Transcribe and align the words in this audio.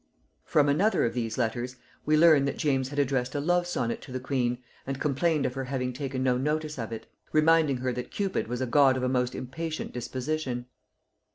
]From 0.53 0.67
another 0.67 1.05
of 1.05 1.13
these 1.13 1.37
letters 1.37 1.75
we 2.07 2.17
learn 2.17 2.45
that 2.45 2.57
James 2.57 2.89
had 2.89 2.97
addressed 2.97 3.35
a 3.35 3.39
love 3.39 3.67
sonnet 3.67 4.01
to 4.01 4.11
the 4.11 4.19
queen 4.19 4.57
and 4.87 4.99
complained 4.99 5.45
of 5.45 5.53
her 5.53 5.65
having 5.65 5.93
taken 5.93 6.23
no 6.23 6.39
notice 6.39 6.79
of 6.79 6.91
it; 6.91 7.05
reminding 7.31 7.77
her 7.77 7.93
that 7.93 8.09
Cupid 8.09 8.47
was 8.47 8.61
a 8.61 8.65
God 8.65 8.97
of 8.97 9.03
a 9.03 9.07
most 9.07 9.35
impatient 9.35 9.93
disposition. 9.93 10.65